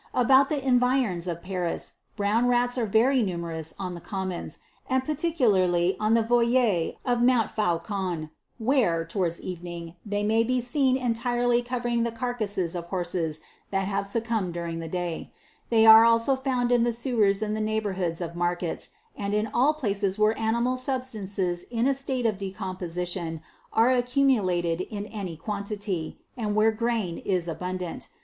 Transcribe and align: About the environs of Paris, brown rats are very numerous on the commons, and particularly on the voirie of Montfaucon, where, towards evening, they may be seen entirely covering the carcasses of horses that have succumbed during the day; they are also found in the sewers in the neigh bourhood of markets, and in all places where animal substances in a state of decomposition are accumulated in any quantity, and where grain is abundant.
About 0.15 0.49
the 0.49 0.57
environs 0.67 1.27
of 1.27 1.43
Paris, 1.43 1.91
brown 2.15 2.47
rats 2.47 2.75
are 2.75 2.87
very 2.87 3.21
numerous 3.21 3.75
on 3.77 3.93
the 3.93 4.01
commons, 4.01 4.57
and 4.89 5.03
particularly 5.03 5.95
on 5.99 6.15
the 6.15 6.23
voirie 6.23 6.97
of 7.05 7.19
Montfaucon, 7.21 8.31
where, 8.57 9.05
towards 9.05 9.39
evening, 9.43 9.93
they 10.03 10.23
may 10.23 10.43
be 10.43 10.59
seen 10.59 10.97
entirely 10.97 11.61
covering 11.61 12.01
the 12.01 12.11
carcasses 12.11 12.73
of 12.75 12.85
horses 12.85 13.41
that 13.69 13.87
have 13.87 14.07
succumbed 14.07 14.55
during 14.55 14.79
the 14.79 14.87
day; 14.87 15.31
they 15.69 15.85
are 15.85 16.03
also 16.03 16.35
found 16.35 16.71
in 16.71 16.81
the 16.81 16.93
sewers 16.93 17.43
in 17.43 17.53
the 17.53 17.61
neigh 17.61 17.79
bourhood 17.79 18.19
of 18.21 18.35
markets, 18.35 18.89
and 19.15 19.35
in 19.35 19.45
all 19.53 19.75
places 19.75 20.17
where 20.17 20.35
animal 20.35 20.77
substances 20.77 21.61
in 21.69 21.85
a 21.87 21.93
state 21.93 22.25
of 22.25 22.39
decomposition 22.39 23.39
are 23.71 23.91
accumulated 23.93 24.81
in 24.81 25.05
any 25.05 25.37
quantity, 25.37 26.17
and 26.35 26.55
where 26.55 26.71
grain 26.71 27.19
is 27.19 27.47
abundant. 27.47 28.09